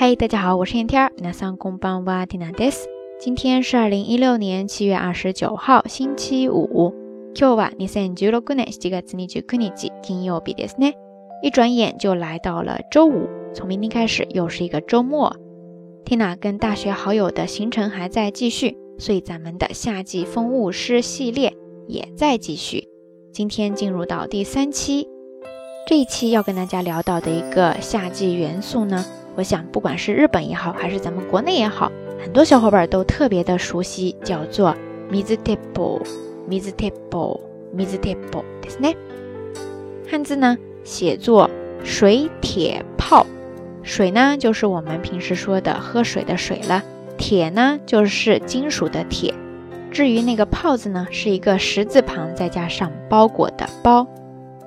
[0.00, 1.12] 嗨，大家好，我是天天儿。
[1.16, 2.86] 皆さんこんばんは、ティナです。
[3.18, 6.92] 今天是二零一六年七月二十九号，星期五。
[7.34, 10.94] 今日は二千十六年七月二十九日、金曜日ですね。
[11.42, 15.36] 一转眼就来到了周五，从明天开始又是一个周末。
[16.04, 21.52] Tina 跟大学好友的行程还在继续，所以咱们的夏季风物诗系列
[21.88, 22.88] 也在继续。
[23.32, 25.08] 今天进入到第三期，
[25.86, 29.04] 这一期要跟大家聊到的一个夏季元素呢，
[29.34, 34.74] 我想不管是日本也好，还是咱们国内也好，很多小伙伴都特别的熟悉，叫做
[35.10, 38.96] mizu teppo，mizu teppo，mizu teppo，ですね。
[40.10, 41.50] 汉字呢写作
[41.84, 43.26] 水铁泡。
[43.82, 46.82] 水呢，就是我们平时说的喝水的水了。
[47.16, 49.32] 铁呢，就是金属的铁。
[49.90, 54.06] 至于那个泡字呢，是一个石字旁再加上包裹的包，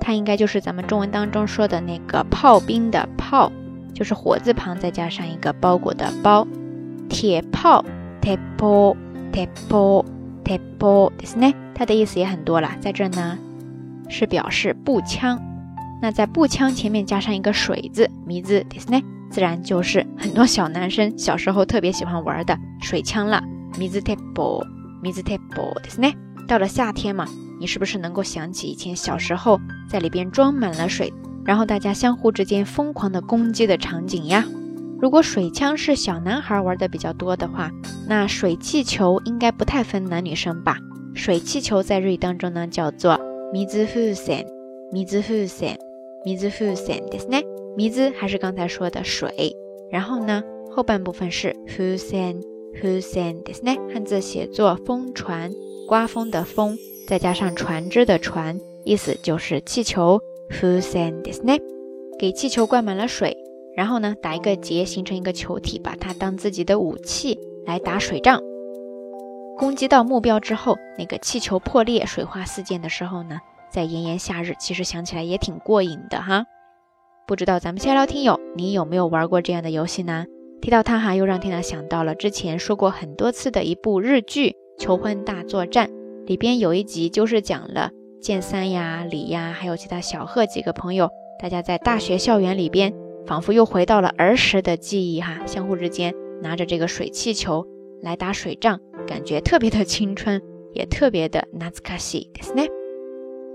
[0.00, 3.50] 它应该就是咱们中文当中说的那个炮兵的炮，
[3.94, 6.46] 就是火字旁再加上一个包裹的包。
[7.08, 7.84] 铁炮，
[8.20, 11.54] tepo，tepo，tepo，ですね。
[11.74, 13.38] 它的意思也很多了，在这呢
[14.08, 15.40] 是表示步枪。
[16.02, 23.42] 那在步枪前面加上一个水字，名字ですね，自然就是很多小男生小时候特别喜欢玩的水枪了。
[23.78, 24.64] 名字 table，
[25.02, 26.14] 名字 table ですね。
[26.46, 27.26] 到了夏天嘛，
[27.60, 31.12] 你是不是能够想起以前小时候在里边装满了水，
[31.44, 34.44] 然后大家相互之间疯狂的攻击的场景呀？
[35.00, 37.70] 如果水枪是小男孩玩的比较多的话，
[38.08, 40.76] 那水气球应该不太分男女生吧？
[41.14, 43.18] 水气球在日语当中呢叫做
[43.52, 44.44] 名字風船，
[44.92, 45.76] 名字風船。
[46.24, 47.44] 米字風船ですね。
[47.76, 49.54] 米字还是刚才说的水，
[49.88, 50.42] 然后呢，
[50.74, 52.34] 后半部分是風船，
[52.74, 53.78] 風船ですね。
[53.94, 55.52] 汉字写作风船，
[55.86, 60.20] 刮风的风，再加上船只的船，意思就是气球。
[60.52, 61.60] 風船ですね。
[62.18, 63.36] 给气球灌满了水，
[63.76, 68.40] 然后呢，打一个结，形成一个球体，把它当自己的武器来打水仗。
[69.56, 73.38] 攻击到目标之后，那个气球破裂，水花四溅的时候呢？
[73.70, 76.44] 在炎炎夏日，其实想起来也挺过瘾的哈。
[77.26, 80.24] 不知道咱们下聊听友，你有没有玩过这样的游戏呢？
[80.60, 85.88] 提到它哈，又让天娜想到了之前说过很多次的一部日剧《求婚大作战》，
[86.24, 87.90] 里边有一集就是讲了
[88.22, 91.08] 剑三呀、李呀，还有其他小贺几个朋友，
[91.40, 92.92] 大家在大学校园里边，
[93.26, 97.64] 仿佛又回到了儿时的记忆哈，相互之间拿着这个水气球
[98.02, 100.42] 来打水仗，感觉特别的青春，
[100.74, 102.68] 也特别的懐かしいですね。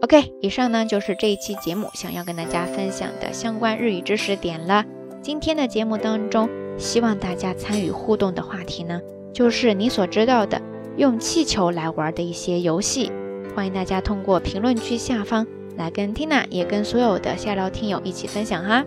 [0.02, 4.84] OK，以上呢就是这一期节目想要跟大家分享的相关日语知识点了。
[5.22, 9.00] 今天的节目当中，希望大家参与互动的话题呢，
[9.34, 10.62] 就是你所知道的
[10.98, 13.12] 用气球来玩的一些游戏。
[13.59, 15.45] 欢迎大家通过评论区下方
[15.77, 18.85] 来跟 Tina 也跟所有的下聊听友一起分享哈。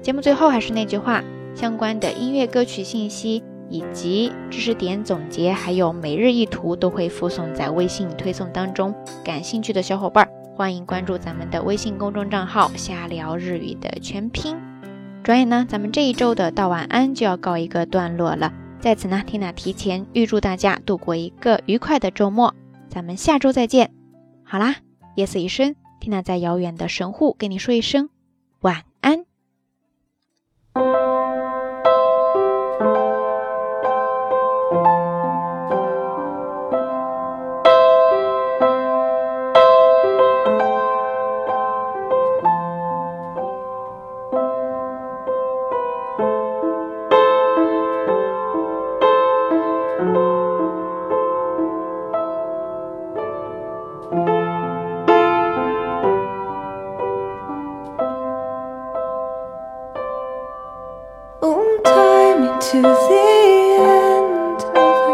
[0.00, 1.22] 节目最后还是那句话，
[1.54, 3.44] 相关的音乐歌曲信息。
[3.68, 8.94] 以及知识点总结，还有每日一图都会附送在微信推送当中。
[9.22, 10.26] 感兴趣的小伙伴，
[10.56, 14.56] 欢迎关注咱们的微信公众账号“瞎聊日语”的全拼。
[15.22, 18.54] 转眼呢，咱们这一周的道晚安就要告一个段落了。
[18.80, 22.54] 在此呢缇娜提前预祝大家度过一个愉快的周末。
[22.96, 23.92] 咱们下周再见。
[24.42, 24.76] 好啦，
[25.16, 28.08] 夜色已深，缇娜在遥远的神户跟你说一声
[28.60, 28.84] 晚安
[63.08, 63.26] the
[63.80, 65.06] end of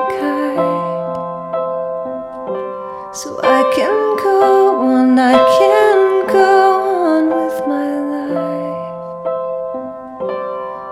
[3.14, 9.26] so I can go on, I can go on with my life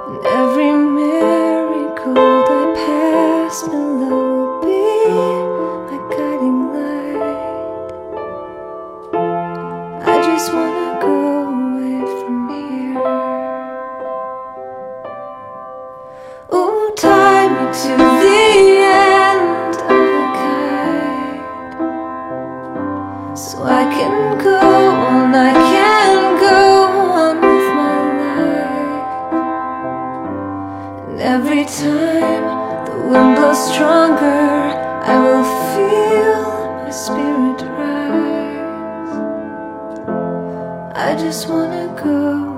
[0.06, 4.84] and every marigold I pass will be
[5.88, 7.90] my guiding light.
[10.06, 11.39] I just wanna go.
[23.40, 26.58] So I can go on, I can go
[27.24, 29.32] on with my life.
[31.08, 32.44] And every time
[32.84, 34.44] the wind blows stronger
[35.12, 36.42] I will feel
[36.82, 39.14] my spirit rise.
[40.94, 42.49] I just wanna go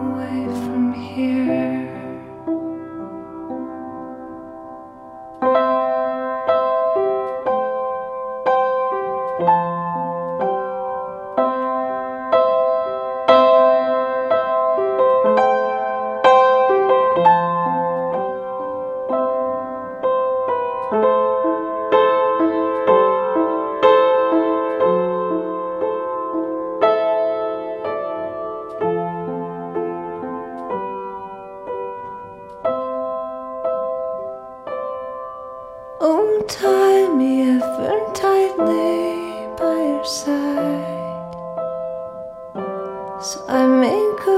[40.04, 41.34] side.
[43.22, 44.36] So I may go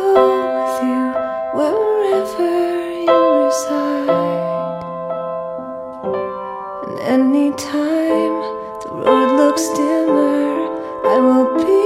[0.61, 1.05] with you
[1.57, 2.53] wherever
[3.01, 4.83] you reside.
[6.85, 8.37] And anytime
[8.83, 10.69] the road looks dimmer,
[11.07, 11.84] I will be